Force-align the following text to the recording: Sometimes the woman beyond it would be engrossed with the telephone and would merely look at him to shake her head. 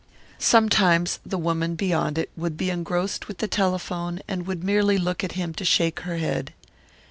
Sometimes 0.39 1.19
the 1.23 1.37
woman 1.37 1.75
beyond 1.75 2.17
it 2.17 2.31
would 2.35 2.57
be 2.57 2.71
engrossed 2.71 3.27
with 3.27 3.37
the 3.37 3.47
telephone 3.47 4.19
and 4.27 4.47
would 4.47 4.63
merely 4.63 4.97
look 4.97 5.23
at 5.23 5.33
him 5.33 5.53
to 5.53 5.63
shake 5.63 5.99
her 5.99 6.17
head. 6.17 6.55